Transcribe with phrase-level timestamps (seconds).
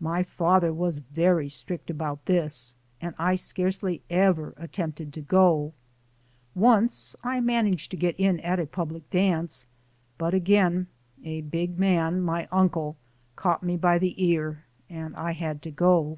[0.00, 5.74] My father was very strict about this and I scarcely ever attempted to go.
[6.54, 9.66] Once I managed to get in at a public dance,
[10.16, 10.86] but again
[11.26, 12.96] a big man, my uncle,
[13.36, 16.16] caught me by the ear, and I had to go.